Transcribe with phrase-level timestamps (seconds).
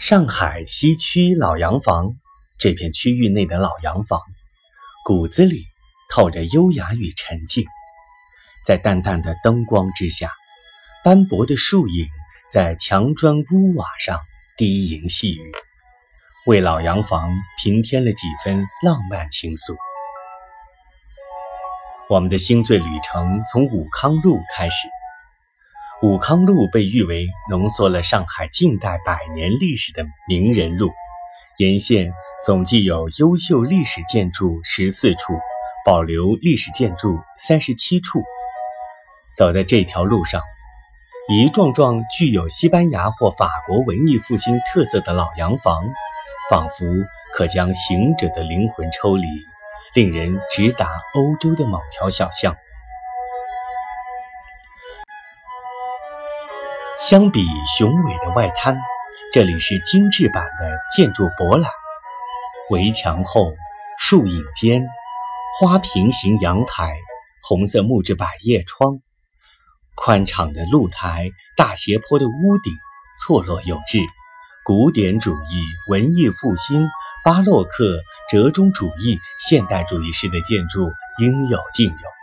[0.00, 2.16] 上海西区老洋房
[2.56, 4.18] 这片区域内的老洋房，
[5.04, 5.66] 骨子里
[6.08, 7.66] 透着优雅与沉静。
[8.64, 10.32] 在淡淡的灯光之下，
[11.04, 12.06] 斑驳的树影
[12.50, 14.18] 在墙砖屋瓦上
[14.56, 15.52] 低吟细语，
[16.46, 17.30] 为老洋房
[17.62, 19.76] 平添了几分浪漫情愫。
[22.08, 24.88] 我们的星醉旅程从武康路开始。
[26.02, 30.88] 武康路被誉为浓缩了上海近代百年历史的名人路，
[31.58, 32.10] 沿线
[32.42, 35.34] 总计有优秀历史建筑十四处，
[35.84, 38.22] 保留历史建筑三十七处。
[39.36, 40.40] 走在这条路上，
[41.28, 45.82] 一幢幢具有西班牙或法国文艺复兴特色的老洋房，
[46.48, 46.86] 仿佛
[47.34, 49.26] 可将行者的灵魂抽离，
[49.94, 52.56] 令人直达欧洲的某条小巷。
[57.00, 57.46] 相比
[57.78, 58.76] 雄伟的外滩，
[59.32, 61.70] 这里是精致版的建筑博览。
[62.68, 63.54] 围墙后，
[63.98, 64.86] 树影间，
[65.58, 66.98] 花瓶形阳台，
[67.42, 69.00] 红色木质百叶窗，
[69.94, 72.70] 宽敞的露台，大斜坡的屋顶，
[73.24, 74.00] 错落有致。
[74.66, 76.86] 古典主义、文艺复兴、
[77.24, 82.19] 巴洛克、折中主义、现代主义式的建筑应有尽有。